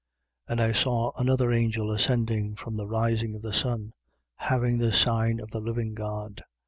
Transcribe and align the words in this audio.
7:2. 0.49 0.51
And 0.53 0.61
I 0.61 0.71
saw 0.71 1.11
another 1.19 1.51
angel 1.51 1.91
ascending 1.91 2.55
from 2.55 2.75
the 2.75 2.87
rising 2.87 3.35
of 3.35 3.43
the 3.43 3.53
sun, 3.53 3.93
having 4.37 4.79
the 4.79 4.91
sign 4.91 5.39
of 5.39 5.51
the 5.51 5.61
living 5.61 5.93
God. 5.93 6.41